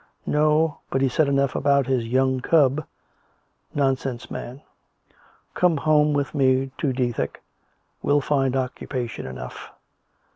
No; 0.25 0.79
but 0.89 1.03
he 1.03 1.07
said 1.09 1.27
enough 1.27 1.55
about 1.55 1.85
his' 1.85 2.07
young 2.07 2.39
cub.'... 2.39 2.87
Nonsense, 3.75 4.31
man! 4.31 4.63
Come 5.53 5.77
home 5.77 6.13
with 6.13 6.33
me 6.33 6.71
to 6.79 6.91
Dethick. 6.91 7.43
We'll 8.01 8.19
find 8.19 8.55
occupation 8.55 9.27
enough." 9.27 9.69